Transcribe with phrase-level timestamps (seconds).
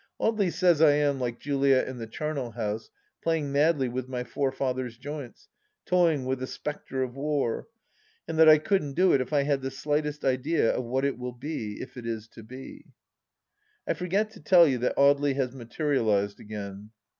[0.19, 2.89] Audely says I am, like Juliet in the chamel house,
[3.21, 5.47] playing madly with my forefather's joints,
[5.85, 7.67] toying with the Spectre of War,
[8.27, 11.19] and that I couldn't do it if I had the slightest idea of what it
[11.19, 12.85] will be, if it is to be....
[13.87, 16.89] I forget to tell you that Audely has materialized again.